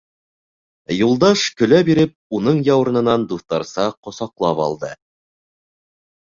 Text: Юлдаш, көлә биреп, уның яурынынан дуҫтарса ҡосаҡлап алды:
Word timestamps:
Юлдаш, 0.95 1.43
көлә 1.59 1.81
биреп, 1.91 2.15
уның 2.39 2.63
яурынынан 2.71 3.29
дуҫтарса 3.35 3.87
ҡосаҡлап 4.09 4.65
алды: 4.69 4.93